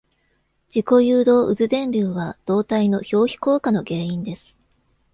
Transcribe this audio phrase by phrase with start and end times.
[0.67, 4.59] 自己誘導渦電流は、導体の表皮効果の原因です。